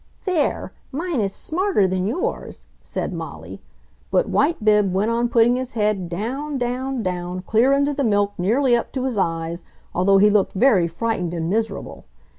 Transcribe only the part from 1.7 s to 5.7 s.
than yours!" said Molly. But White bib went on putting